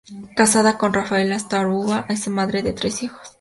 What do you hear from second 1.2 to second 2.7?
Astaburuaga, es madre